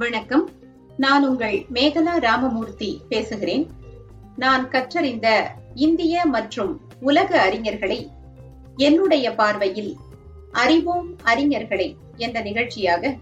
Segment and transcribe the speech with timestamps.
[0.00, 0.50] வணக்கம்.
[0.96, 3.70] நான் உங்கள் மேகலா ராமமூர்த்தி பேசுகிறேன்.
[4.36, 8.08] நான் கற்றறிந்த இந்திய மற்றும் உலக அறிஞர்களை
[8.76, 9.96] என்னுடைய பார்வையில்
[10.52, 13.16] அறிவோம் அறிஞர்களை என்ற நிகழ்ச்சியாக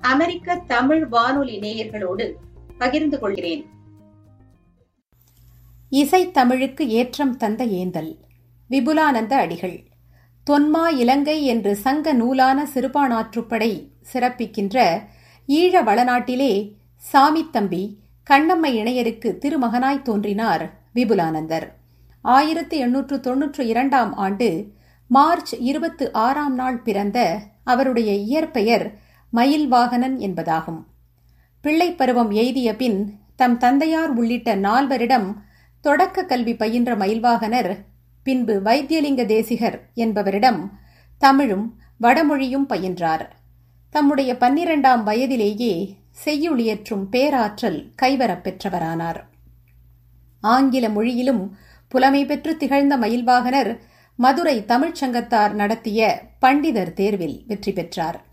[0.00, 2.32] அமெரிக்க தமிழ் வானொலி நேயர்களோடு
[2.78, 3.64] பகிர்ந்து கொள்கிறேன்.
[5.90, 8.18] இசை தமிழுக்கு ஏற்றம் தந்த ஏந்தல்
[8.70, 9.82] விபுலானந்த அடிகள்
[10.50, 15.02] தொன்மா இலங்கை என்று சங்க நூலான சிறுபானாற்றுப்படை சிறப்பிக்கின்ற
[15.48, 16.72] ஈழ வளநாட்டிலே
[17.12, 17.96] சாமித்தம்பி
[18.30, 21.68] கண்ணம்மை இணையருக்கு திருமகனாய் தோன்றினார் விபுலானந்தர்.
[22.22, 24.72] ஆயிரத்தி எண்ணூற்று தொன்னூற்று இரண்டாம் ஆண்டு
[25.06, 28.98] மார்ச் இருபத்து ஆறாம் நாள் பிறந்த அவருடைய இயற்பெயர்
[29.32, 30.82] மயில்வாகனன் என்பதாகும்.
[31.60, 35.34] பிள்ளைப் பருவம் எய்திய பின் தம் தந்தையார் உள்ளிட்ட நால்வரிடம்
[35.80, 37.76] தொடக்க கல்வி பயின்ற மயில்வாகனர்
[38.22, 40.78] பின்பு வைத்தியலிங்க தேசிகர் என்பவரிடம்
[41.18, 43.28] தமிழும் வடமொழியும் பயின்றார்.
[43.94, 49.20] தம்முடைய பன்னிரண்டாம் வயதிலேயே செய்யுளியற்றும் பேராற்றல் கைவரப் பெற்றவரானார்.
[50.40, 51.56] ஆங்கில மொழியிலும்
[51.88, 53.78] புலமை பெற்று திகழ்ந்த மயில்வாகனர்
[54.16, 58.24] மதுரை தமிழ்ச்சங்கத்தார் நடத்திய பண்டிதர் தேர்வில் வெற்றி பெற்றார்.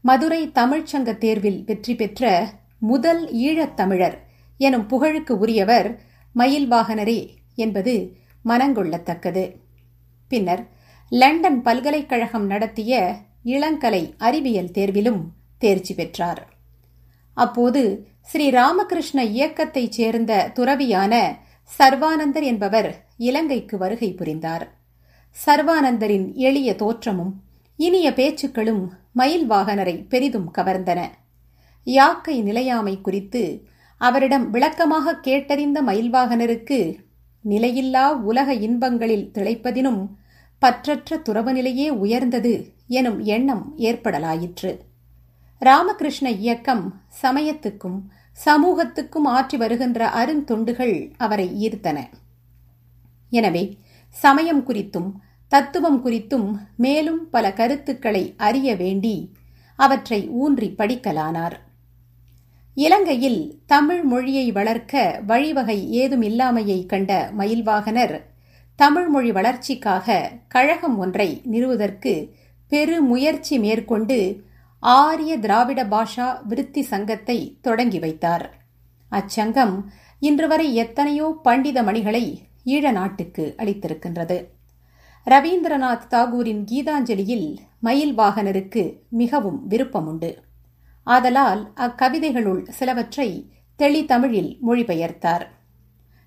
[0.00, 4.18] மதுரை தமிழ்ச்சங்க தேர்வில் வெற்றி பெற்ற முதல் ஈழத்தமிழர்
[4.58, 6.00] எனும் புகழுக்கு உரியவர்
[6.34, 9.56] மயில்வாகனரே என்பது மனங்கொள்ளத்தக்கது.
[10.28, 10.68] பின்னர்
[11.08, 15.20] லண்டன் பல்கலைக்கழகம் நடத்திய இளங்கலை அறிவியல் தேர்விலும்
[15.58, 16.52] தேர்ச்சி பெற்றார்.
[17.34, 21.36] அப்போது ஸ்ரீ ராமகிருஷ்ண இயக்கத்தைச் சேர்ந்த துறவியான
[21.78, 24.74] சர்வானந்தர் என்பவர் இலங்கைக்கு வருகை புரிந்தார்.
[25.46, 27.32] சர்வானந்தரின் எளிய தோற்றமும்
[27.76, 31.00] இனிய பேச்சுக்களும் மயில் வாகனரை பெரிதும் கவர்ந்தன.
[31.84, 33.66] யாக்கை நிலையாமை குறித்து
[33.96, 36.96] அவரிடம் விளக்கமாக கேட்டறிந்த மயில்வாகனருக்கு
[37.48, 40.08] நிலையில்லா உலக இன்பங்களில் திளைப்பதினும்
[40.62, 44.70] பற்றற்ற துறவு நிலையே உயர்ந்தது எனும் எண்ணம் ஏற்படலாயிற்று.
[45.62, 46.84] ராமகிருஷ்ண இயக்கம்
[47.22, 47.98] சமயத்துக்கும்
[48.38, 51.98] சமூகத்துக்கும் ஆற்றி வருகின்ற அருந்தொண்டுகள் அவரை ஈர்த்தன.
[53.32, 53.64] எனவே
[54.16, 55.10] சமயம் குறித்தும்
[55.52, 59.16] தத்துவம் குறித்தும் மேலும் பல கருத்துக்களை அறிய வேண்டி
[59.78, 61.56] அவற்றை ஊன்றி படிக்கலானார்.
[62.76, 68.16] இலங்கையில் தமிழ் மொழியை வளர்க்க வழிவகை ஏதும் இல்லாமையை கண்ட மயில்வாகனர்
[68.78, 72.12] தமிழ் மொழி வளர்ச்சிக்காக கழகம் ஒன்றை நிறுவதற்கு
[72.70, 74.18] பெரு முயற்சி மேற்கொண்டு
[74.82, 78.44] ஆரிய திராவிட பாஷா விருத்தி சங்கத்தை தொடங்கி வைத்தார்.
[79.12, 79.74] அச்சங்கம்
[80.20, 82.24] இன்று வரை எத்தனையோ பண்டித மணிகளை
[82.64, 84.38] ஈழ நாட்டுக்கு அளித்திருக்கின்றது.
[85.26, 87.48] ரவீந்திரநாத் தாகூரின் கீதாஞ்சலியில்
[87.80, 90.30] மயில் வாகனருக்கு மிகவும் விருப்பம் உண்டு
[91.06, 93.28] ஆதலால் அக்கவிதைகளுள் சிலவற்றை
[93.76, 95.46] தெளி தமிழில் மொழிபெயர்த்தார்.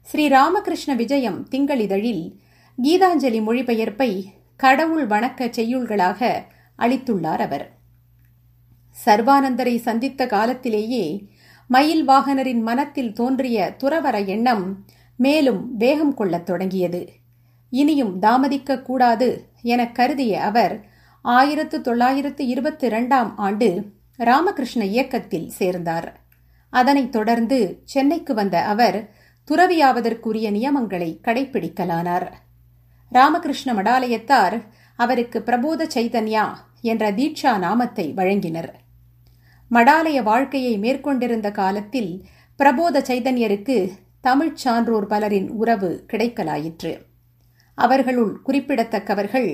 [0.07, 2.23] ஸ்ரீ ராமகிருஷ்ண விஜயம் திங்களிதழில்
[2.77, 4.11] கீதாஞ்சலி மொழிபெயர்ப்பை
[4.63, 6.43] கடவுள் வணக்க செய்யுள்களாக
[6.77, 7.71] அளித்துள்ளார் அவர்.
[9.05, 11.27] சர்வானந்தரை சந்தித்த காலத்திலேயே
[11.67, 14.85] மயில் வாகனரின் மனத்தில் தோன்றிய துறவர எண்ணம்
[15.17, 17.09] மேலும் வேகம் கொள்ளத் தொடங்கியது.
[17.69, 20.85] இனியும் தாமதிக்க கூடாது என கருதிய அவர்
[21.21, 26.19] ஆயிரத்து தொள்ளாயிரத்து இருபத்தி இரண்டாம் ஆண்டு ராமகிருஷ்ண இயக்கத்தில் சேர்ந்தார்.
[26.69, 29.09] அதனைத் தொடர்ந்து சென்னைக்கு வந்த அவர்
[29.51, 32.31] துறவியாவதற்குரிய நியமங்களை கடைபிடிக்கலானார்
[33.13, 34.55] ராமகிருஷ்ண மடாலயத்தார்
[34.99, 36.45] அவருக்கு பிரபோத சைதன்யா
[36.81, 38.71] என்ற தீட்சா நாமத்தை வழங்கினர்.
[39.71, 42.11] மடாலய வாழ்க்கையை மேற்கொண்டிருந்த காலத்தில்
[42.59, 43.77] பிரபோத சைதன்யருக்கு
[44.21, 46.91] தமிழ்ச் சான்றோர் பலரின் உறவு கிடைக்கலாயிற்று.
[47.77, 49.51] அவர்களுள் குறிப்பிடத்தக்கவர்கள்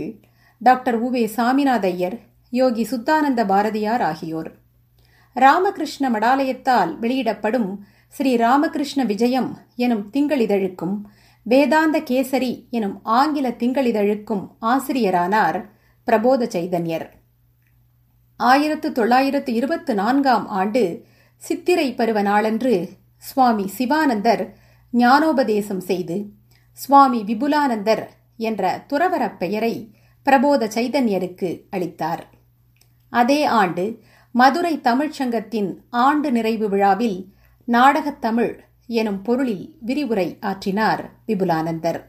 [0.61, 2.17] டாக்டர் உவே சாமிநாதையர்
[2.49, 4.49] யோகி சுத்தானந்த பாரதியார் ஆகியோர்.
[5.35, 7.69] ராமகிருஷ்ண மடாலயத்தால் வெளியிடப்படும்
[8.07, 10.95] ஸ்ரீ ராமகிருஷ்ண விஜயம் எனும் திங்களிதழுக்கும்
[11.43, 15.69] வேதாந்த கேசரி எனும் ஆங்கில திங்களிதழுக்கும் ஆசிரியரானார்
[16.03, 17.09] பிரபோத சைதன்யர்.
[18.37, 21.05] ஆயிரத்து தொள்ளாயிரத்து இருபத்து நான்காம் ஆண்டு
[21.37, 24.55] சித்திரை பருவ நாளன்று சுவாமி சிவானந்தர்
[24.93, 26.25] ஞானோபதேசம் செய்து
[26.71, 28.07] சுவாமி விபுலானந்தர்
[28.37, 32.29] என்ற துறவரப் பெயரை பிரபோத சைதன்யருக்கு அளித்தார்.
[33.09, 33.99] அதே ஆண்டு
[34.31, 37.33] மதுரை தமிழ்ச்சங்கத்தின் ஆண்டு நிறைவு விழாவில்
[37.65, 42.01] நாடகத் தமிழ் எனும் பொருளில் விரிவுரை ஆற்றினார் விபுலானந்தர்.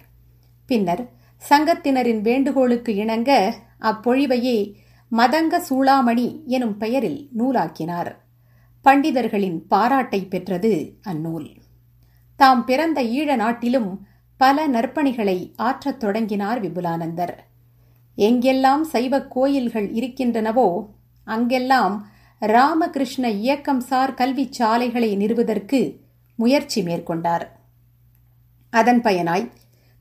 [0.66, 1.10] பின்னர்
[1.48, 4.74] சங்கத்தினரின் வேண்டுகோளுக்கு இணங்க அப்பொழிவையே
[5.12, 8.12] மதங்க சூளாமணி எனும் பெயரில் நூலாக்கினார்.
[8.84, 11.56] பண்டிதர்களின் பாராட்டை பெற்றது அந்நூல்.
[12.36, 14.06] தாம் பிறந்த ஈழ நாட்டிலும்
[14.36, 17.34] பல நற்பணிகளை ஆற்றத் தொடங்கினார் விபுலானந்தர்.
[18.16, 20.86] எங்கெல்லாம் சைவ கோயில்கள் இருக்கின்றனவோ
[21.24, 26.08] அங்கெல்லாம் ராமகிருஷ்ண இயக்கம் சார் கல்வி சாலைகளை நிறுவதற்கு
[26.40, 27.44] முயற்சி மேற்கொண்டார்.
[28.72, 29.46] அதன் பயனாய்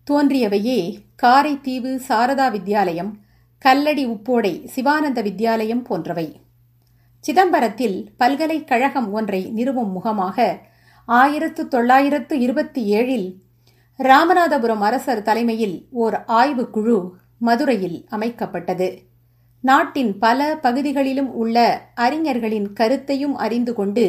[0.08, 0.80] தோன்றியவையே
[1.24, 3.12] காரைத்தீவு சாரதா வித்யாலயம்
[3.66, 6.28] கல்லடி உப்போடை சிவானந்த வித்யாலயம் போன்றவை.
[7.24, 10.38] சிதம்பரத்தில் பல்கலைக்கழகம் ஒன்றை நிறுவும் முகமாக
[11.08, 13.28] ஆயிரத்து தொள்ளாயிரத்து இருபத்தி ஏழில்
[14.00, 16.98] ராமநாதபுரம் அரசர் தலைமையில் ஓர் ஆய்வுக்குழு
[17.48, 18.88] மதுரையில் அமைக்கப்பட்டது.
[19.64, 21.58] நாட்டின் பல பகுதிகளிலும் உள்ள
[21.96, 24.06] அறிஞர்களின் கருத்தையும் அறிந்து கொண்டு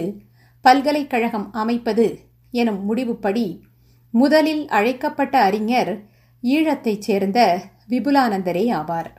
[0.60, 2.18] பல்கலைக்கழகம் அமைப்பது
[2.50, 3.62] எனும் முடிவுப்படி
[4.10, 6.02] முதலில் அழைக்கப்பட்ட அறிஞர்
[6.42, 9.10] ஈழத்தைச் சேர்ந்த விபுலானந்தரே ஆவார்.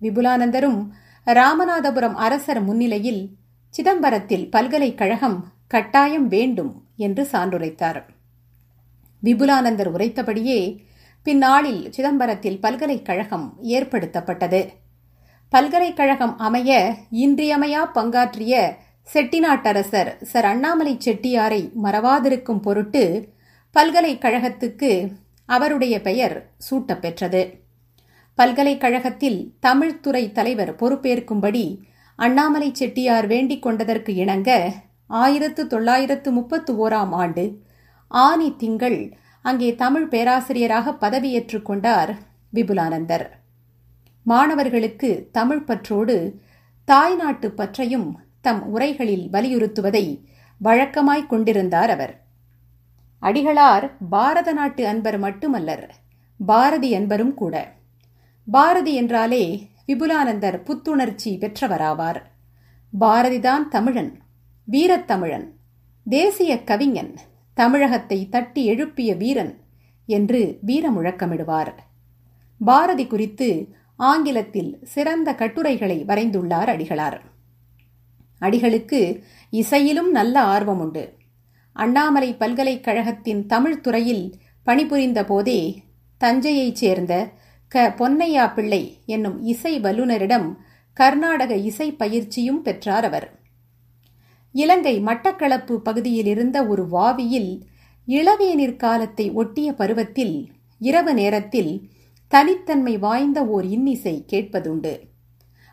[0.00, 0.88] விபுலானந்தரும்
[1.26, 3.30] ராமநாதபுரம் அரசர் முன்னிலையில்
[3.70, 8.02] சிதம்பரத்தில் பல்கலைக்கழகம் கட்டாயம் வேண்டும் என்று சான்றுரைத்தார்.
[9.22, 10.86] விபுலானந்தர் உரைத்தபடியே
[11.22, 14.68] பின்னாளில் சிதம்பரத்தில் பல்கலைக்கழகம் ஏற்படுத்தப்பட்டது.
[15.48, 18.76] பல்கலைக்கழகம் அமைய இன்றியமையா பங்காற்றிய
[19.14, 23.28] செட்டிநாட்டரசர் சர் அண்ணாமலை செட்டியாரை மறவாதிருக்கும் பொருட்டு
[23.74, 25.12] பல்கலைக்கழகத்துக்கு
[25.46, 27.42] அவருடைய பெயர் சூட்டப்பெற்றது.
[28.34, 31.80] பல்கலைக்கழகத்தில் தமிழ்துறை தலைவர் பொறுப்பேற்கும்படி
[32.16, 34.72] அண்ணாமலை செட்டியார் வேண்டிக் கொண்டதற்கு இணங்க
[35.06, 37.60] ஆயிரத்து தொள்ளாயிரத்து முப்பத்து ஓராம் ஆண்டு
[38.08, 39.12] ஆனி திங்கள்
[39.42, 42.18] அங்கே தமிழ் பேராசிரியராக பதவியேற்றுக் கொண்டார்
[42.54, 43.26] விபுலானந்தர்.
[44.22, 46.40] மாணவர்களுக்கு தமிழ் பற்றோடு
[46.84, 48.08] தாய்நாட்டு பற்றையும்
[48.46, 50.06] தம் உரைகளில் வலியுறுத்துவதை
[50.60, 52.14] வழக்கமாய்க் கொண்டிருந்தார் அவர்.
[53.22, 55.86] அடிகளார் பாரத நாட்டு அன்பர் மட்டுமல்லர்
[56.40, 57.54] பாரதி அன்பரும் கூட.
[58.46, 59.44] பாரதி என்றாலே
[59.86, 62.20] விபுலானந்தர் புத்துணர்ச்சி பெற்றவராவார்.
[62.92, 64.12] பாரதிதான் தமிழன்
[64.68, 65.46] வீரத்தமிழன்
[66.06, 67.14] தேசிய கவிஞன்
[67.56, 69.54] தமிழகத்தை தட்டி எழுப்பிய வீரன்
[70.08, 71.72] என்று வீர முழக்கமிடுவார்
[72.60, 73.48] பாரதி குறித்து
[73.98, 77.18] ஆங்கிலத்தில் சிறந்த கட்டுரைகளை வரைந்துள்ளார் அடிகளார்.
[78.40, 81.14] அடிகளுக்கு இசையிலும் நல்ல ஆர்வம் உண்டு
[81.72, 85.82] அண்ணாமலை பல்கலைக்கழகத்தின் தமிழ் துறையில் பணிபுரிந்த போதே
[86.24, 87.30] தஞ்சையைச் சேர்ந்த
[87.68, 87.94] க.
[87.98, 90.54] பொன்னையா பிள்ளை என்னும் இசை வல்லுநரிடம்
[90.92, 93.40] கர்நாடக இசை பயிற்சியும் பெற்றார் அவர்.
[94.52, 97.60] இலங்கை மட்டக்களப்பு பகுதியில் இருந்த ஒரு வாவியில்
[98.06, 101.90] இளவேநீர் காலத்தை ஒட்டிய பருவத்தில் இரவு நேரத்தில்
[102.28, 104.98] தனித்தன்மை வாய்ந்த ஓர் இன்னிசை கேட்பதுண்டு.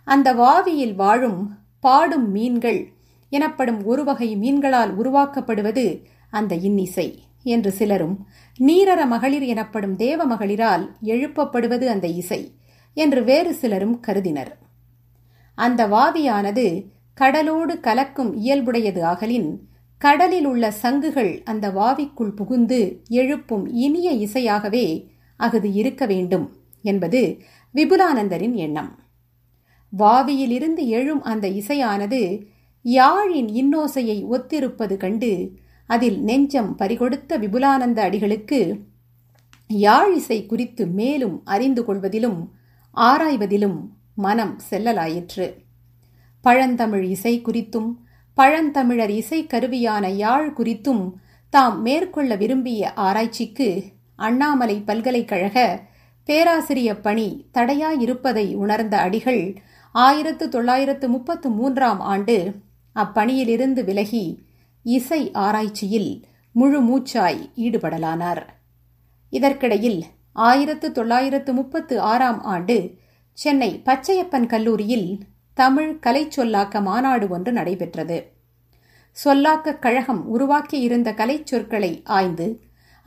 [0.04, 2.94] அந்த வாவியில் வாழும் பாடும் மீன்கள்
[3.30, 7.24] எனப்படும் ஒரு வகை மீன்களால் உருவாக்கப்படுவது அந்த இன்னிசை.
[7.44, 8.28] என்று சிலரும்
[8.60, 12.52] நீரற மகளிர் எனப்படும் தேவ மகளிரால் எழுப்பப்படுவது அந்த இசை
[12.94, 14.58] என்று வேறு சிலரும் கருதினர்.
[15.56, 19.50] அந்த வாவியானது கடலோடு கலக்கும் இயல்புடையது ஆகலின்
[19.98, 24.88] கடலில் உள்ள சங்குகள் அந்த வாவிக்குள் புகுந்து எழுப்பும் இனிய இசையாகவே
[25.38, 26.48] அஃது இருக்க வேண்டும்
[26.82, 27.22] என்பது
[27.76, 29.03] விபுலானந்தரின் எண்ணம்.
[29.98, 32.46] வாவியிலிருந்து எழும் அந்த இசையானது
[32.84, 35.52] யாழின் இன்னோசையை ஒத்திருப்பது கண்டு
[35.88, 38.80] அதில் நெஞ்சம் பறிகொடுத்த விபுலானந்த அடிகளுக்கு
[39.68, 42.52] யாழ் இசை குறித்து மேலும் அறிந்து கொள்வதிலும்
[42.98, 43.80] ஆராய்வதிலும்
[44.16, 45.54] மனம் செல்லலாயிற்று.
[46.42, 47.96] பழந்தமிழ் இசை குறித்தும்
[48.38, 51.12] பழந்தமிழர் இசை கருவியான யாழ் குறித்தும்
[51.50, 53.84] தாம் மேற்கொள்ள விரும்பிய ஆராய்ச்சிக்கு
[54.16, 55.82] அண்ணாமலை பல்கலைக்கழக
[56.28, 59.56] பேராசிரிய பணி தடையாயிருப்பதை உணர்ந்த அடிகள்
[59.96, 62.36] ஆயிரத்து தொள்ளாயிரத்து முப்பத்து மூன்றாம் ஆண்டு
[62.96, 64.40] அப்பணியிலிருந்து விலகி
[64.84, 66.26] இசை ஆராய்ச்சியில்
[66.56, 68.42] முழு மூச்சாய் ஈடுபடலானார்.
[69.30, 70.04] இதற்கிடையில்
[70.34, 72.78] ஆயிரத்து தொள்ளாயிரத்து முப்பத்து ஆறாம் ஆண்டு
[73.38, 75.20] சென்னை பச்சையப்பன் கல்லூரியில்
[75.54, 78.18] தமிழ் கலை சொல்லாக்க மாநாடு ஒன்று நடைபெற்றது.
[79.18, 82.48] சொல்லாக்க கழகம் உருவாக்கியிருந்த கலை சொற்களை ஆய்ந்து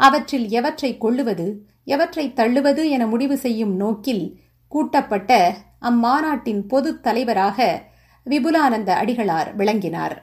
[0.01, 1.47] அவற்றில் எவற்றை கொள்ளுவது
[1.85, 4.41] எவற்றை தள்ளுவது என முடிவு செய்யும் நோக்கில்
[4.73, 5.57] கூட்டப்பட்ட
[5.89, 7.83] அம்மாநாட்டின் பொது தலைவராக
[8.27, 10.23] விபுலானந்த அடிகளார் விளங்கினார்.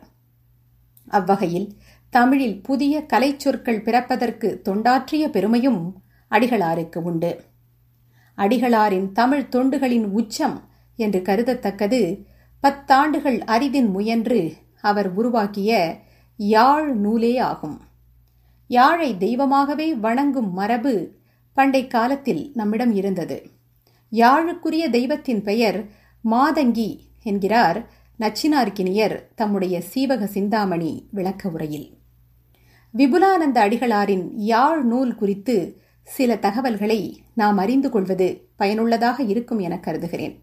[1.08, 1.74] அவ்வகையில்
[2.10, 5.96] தமிழில் புதிய கலைச்சொற்கள் பிறப்பதற்கு தொண்டாற்றிய பெருமையும்
[6.32, 7.43] அடிகளாருக்கு உண்டு.
[8.38, 10.62] அடிகளாரின் தமிழ் தொண்டுகளின் உச்சம்
[10.96, 12.25] என்று கருதத்தக்கது
[12.63, 16.00] பத்தாண்டுகள் அரிதின் முயன்று அவர் உருவாக்கிய
[16.38, 17.82] யாழ் நூலே ஆகும்.
[18.67, 21.12] யாழை தெய்வமாகவே வணங்கும் மரபு
[21.53, 23.38] பண்டை காலத்தில் நம்மிடம் இருந்தது.
[24.13, 25.79] யாழுக்குரிய தெய்வத்தின் பெயர்
[26.32, 26.89] மாதங்கி
[27.24, 27.79] என்கிறார்
[28.20, 31.88] நச்சினார்க்கினியர் தம்முடைய சீவக சிந்தாமணி விளக்க உரையில்.
[32.93, 35.55] விபுலானந்த அடிகளாரின் யாழ் நூல் குறித்து
[36.03, 40.36] சில தகவல்களை நாம் அறிந்து கொள்வது பயனுள்ளதாக இருக்கும் என கருதுகிறேன்.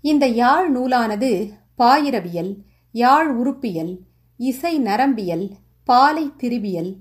[0.00, 1.30] இந்த யாழ் நூலானது
[1.78, 2.52] பாயிரவியல்
[2.92, 3.98] யாழ் உறுப்பியல்
[4.36, 5.50] இசை நரம்பியல்
[5.84, 6.92] பாலை திருவியல்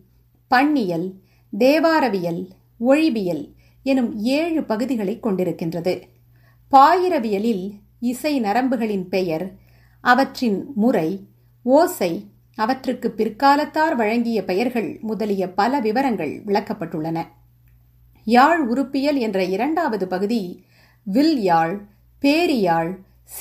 [0.48, 1.08] பண்ணியல்
[1.60, 2.42] தேவாரவியல்
[2.80, 3.44] ஒழிவியல்
[3.84, 6.02] எனும் ஏழு பகுதிகளை கொண்டிருக்கின்றது.
[6.72, 9.52] பாயிரவியலில் இசை நரம்புகளின் பெயர்
[10.02, 11.28] அவற்றின் முறை
[11.64, 17.28] ஓசை அவற்றுக்கு பிற்காலத்தார் வழங்கிய பெயர்கள் முதலிய பல விவரங்கள் விளக்கப்பட்டுள்ளன.
[18.26, 20.64] யாழ் உறுப்பியல் என்ற இரண்டாவது பகுதி
[21.04, 21.82] வில் யாழ்
[22.22, 22.92] பேரியாழ்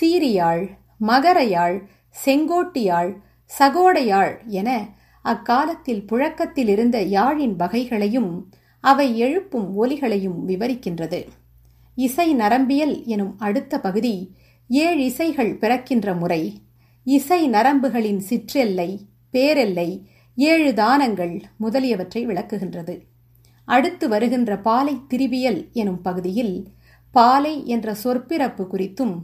[0.00, 0.68] சீரியாழ்
[0.98, 1.82] மகரயாழ்
[2.24, 3.12] செங்கோட்டியாழ்
[3.58, 4.88] சகோடையாழ் என
[5.22, 8.52] அக்காலத்தில் புழக்கத்தில் இருந்த யாழின் வகைகளையும்
[8.84, 11.20] அவை எழுப்பும் ஒலிகளையும் விவரிக்கின்றது.
[11.96, 14.14] இசை நரம்பியல் எனும் அடுத்த பகுதி
[14.70, 16.42] ஏழு இசைகள் பிறக்கின்ற முறை
[17.04, 18.90] இசை நரம்புகளின் சிற்றெல்லை
[19.34, 19.88] பேரெல்லை
[20.34, 22.94] ஏழு தானங்கள் முதலியவற்றை விளக்குகின்றது.
[23.64, 26.54] அடுத்து வருகின்ற பாலை திரிவியல் எனும் பகுதியில்
[27.14, 29.14] பாலை என்ற சொற்பிறப்பு குறித்தும்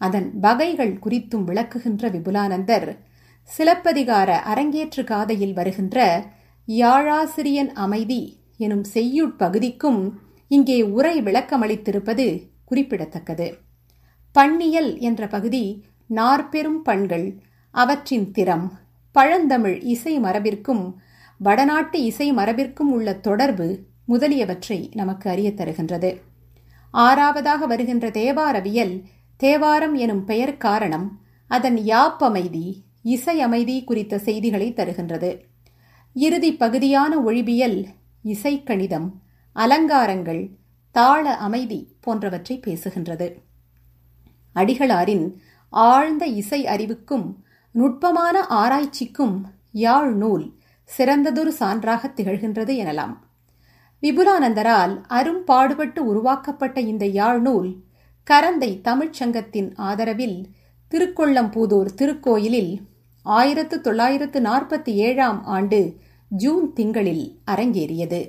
[0.00, 2.88] அதன் வகைகள் குறித்தும் விளக்குகின்ற விபுலானந்தர்
[3.48, 5.98] சிலப்பதிகார அரங்கேற்று காதையில் வருகின்ற
[6.68, 8.22] யாழாசிரியன் அமைதி
[8.56, 10.10] எனும் செய்யுட்பகுதிக்கும்
[10.48, 13.58] இங்கே உரை விளக்கமளித்திருப்பது குறிப்பிடத்தக்கது.
[14.32, 17.38] பண்ணியல் என்ற பகுதி நாற்பெரும் பண்கள்
[17.70, 18.72] அவற்றின் திறம்
[19.12, 20.94] பழந்தமிழ் இசை மரபிற்கும்
[21.38, 26.20] வடநாட்டு இசை மரபிற்கும் உள்ள தொடர்பு முதலியவற்றை நமக்கு அறிய தருகின்றது.
[26.94, 29.02] ஆறாவதாக வருகின்ற தேவாரவியல்
[29.36, 35.40] தேவாரம் எனும் பெயர் காரணம் அதன் யாப்பமைதி இசை அமைதி குறித்த செய்திகளை தருகின்றது.
[36.14, 37.86] இறுதி பகுதியான ஒழிபியல்
[38.24, 39.08] இசைக்கணிதம்
[39.52, 40.50] அலங்காரங்கள்
[40.92, 43.26] தாள அமைதி போன்றவற்றை பேசுகின்றது.
[44.54, 45.34] அடிகளாரின்
[45.68, 49.36] ஆழ்ந்த இசை அறிவுக்கும் நுட்பமான ஆராய்ச்சிக்கும்
[49.72, 50.54] யாழ் நூல்
[50.84, 53.14] சிறந்ததொரு சான்றாக திகழ்கின்றது எனலாம்.
[54.02, 57.76] விபுலானந்தரால் அரும்பாடுபட்டு உருவாக்கப்பட்ட இந்த யாழ் நூல்
[58.30, 60.44] கரந்தை தமிழ்ச் சங்கத்தின் ஆதரவில்
[60.90, 62.72] திருக்கொள்ளம்பூதூர் திருக்கோயிலில்
[63.22, 65.80] ஆயிரத்து தொள்ளாயிரத்து நாற்பத்தி ஏழாம் ஆண்டு
[66.36, 68.28] ஜூன் திங்களில் அரங்கேறியது.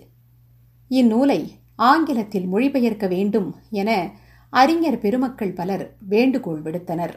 [0.89, 4.11] இந்நூலை ஆங்கிலத்தில் மொழிபெயர்க்க வேண்டும் என
[4.49, 7.13] அறிஞர் பெருமக்கள் பலர் வேண்டுகோள் விடுத்தனர்.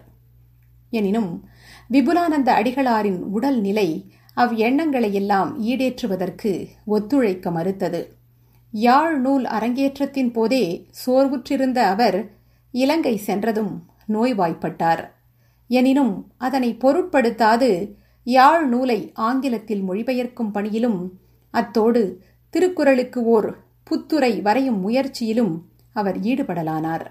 [0.90, 1.48] எனினும்
[1.90, 8.16] விபுலானந்த அடிகளாரின் உடல் நிலை அவ் எண்ணங்களை எல்லாம் ஈடேற்றுவதற்கு ஒத்துழைக்க மறுத்தது.
[8.70, 12.30] யாழ் நூல் அரங்கேற்றத்தின் போதே சோர்வுற்றிருந்த அவர்
[12.70, 15.08] இலங்கை சென்றதும் நோய்வாய்ப்பட்டார்.
[15.68, 17.94] எனினும் அதனை பொருட்படுத்தாது
[18.28, 21.00] யாழ் நூலை ஆங்கிலத்தில் மொழிபெயர்க்கும் பணியிலும்
[21.54, 22.02] அத்தோடு
[22.54, 23.48] திருக்குறளுக்கு ஓர்
[23.86, 25.54] புத்துரை வரையும் முயற்சியிலும்
[25.92, 27.06] அவர் ஈடுபடலானார்.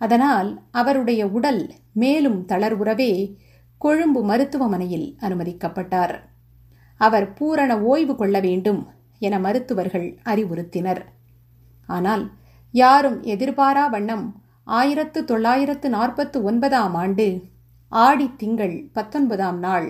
[0.00, 3.12] அதனால் அவருடைய உடல் மேலும் தளர்வுறவே
[3.78, 6.14] கொழும்பு மருத்துவமனையில் அனுமதிக்கப்பட்டார்.
[7.00, 8.80] அவர் பூரண ஓய்வு கொள்ள வேண்டும்
[9.18, 11.02] என மருத்துவர்கள் அறிவுறுத்தினர்.
[11.88, 12.24] ஆனால்
[12.74, 14.26] யாரும் எதிர்பாரா வண்ணம்
[14.64, 17.28] ஆயிரத்து தொள்ளாயிரத்து நாற்பத்து ஒன்பதாம் ஆண்டு
[17.92, 19.88] ஆடி திங்கள் பத்தொன்பதாம் நாள்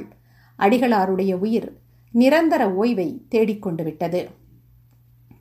[0.58, 1.76] அடிகளாருடைய உயிர்
[2.12, 4.28] நிரந்தர ஓய்வை தேடிக்கொண்டு விட்டது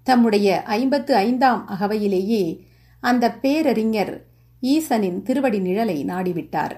[0.03, 2.59] தம்முடைய ஐம்பத்து ஐந்தாம் அகவையிலேயே
[3.01, 4.25] அந்த பேரறிஞர்
[4.61, 6.75] ஈசனின் திருவடி நிழலை நாடிவிட்டார்.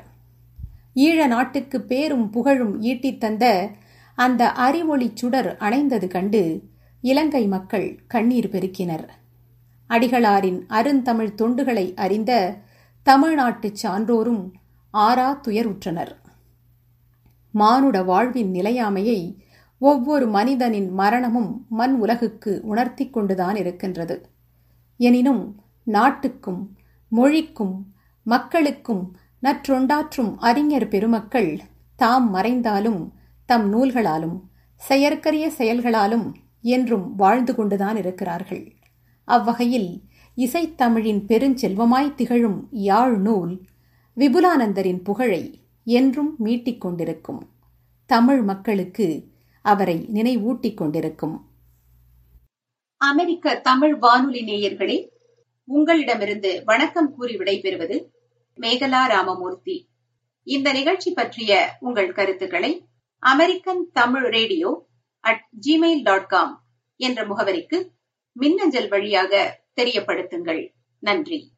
[0.96, 3.70] ஈழ நாட்டுக்கு பேரும் புகழும் ஈட்டித் தந்த
[4.16, 6.64] அந்த அறிவொளி சுடர் அணைந்தது கண்டு
[7.02, 9.08] இலங்கை மக்கள் கண்ணீர் பெருக்கினர்.
[9.90, 12.58] அடிகளாரின் அருந்தமிழ் தொண்டுகளை அறிந்த
[13.06, 14.52] தமிழ்நாட்டுச் சான்றோரும்
[14.94, 16.16] ஆறா துயருற்றனர்.
[17.56, 19.20] மானுட வாழ்வின் நிலையாமையை
[19.80, 24.30] ஒவ்வொரு மனிதனின் மரணமும் மண் உலகுக்கு உணர்த்தி கொண்டுதான் இருக்கின்றது.
[24.98, 25.44] எனினும்
[25.84, 26.78] நாட்டுக்கும்
[27.10, 27.76] மொழிக்கும்
[28.24, 31.60] மக்களுக்கும் நற்றொண்டாற்றும் அறிஞர் பெருமக்கள்
[31.96, 33.14] தாம் மறைந்தாலும்
[33.46, 34.38] தம் நூல்களாலும்
[34.76, 38.74] செயற்கரிய செயல்களாலும் என்றும் வாழ்ந்து கொண்டுதான் இருக்கிறார்கள்.
[39.26, 40.04] அவ்வகையில்
[40.38, 43.54] இசைத்தமிழின் பெருஞ்செல்வமாய் திகழும் யாழ் நூல்
[44.18, 45.44] விபுலானந்தரின் புகழை
[45.86, 47.50] என்றும் மீட்டிக் கொண்டிருக்கும்
[48.06, 49.24] தமிழ் மக்களுக்கு
[49.62, 51.50] அவரை நினைவூட்டிக் கொண்டிருக்கும்.
[52.98, 55.10] அமெரிக்க தமிழ் வானொலி நேயர்களே
[55.64, 58.06] உங்களிடமிருந்து வணக்கம் கூறி விடைபெறுவது
[58.60, 59.90] மேகலா ராமமூர்த்தி.
[60.44, 62.88] இந்த நிகழ்ச்சி பற்றிய உங்கள் கருத்துக்களை
[63.20, 64.88] American Tamil radio
[65.20, 66.66] at Gmail dot com
[66.96, 67.88] என்ற முகவரிக்கு
[68.32, 70.72] மின்னஞ்சல் வழியாக தெரியப்படுத்துங்கள்.
[71.00, 71.55] நன்றி.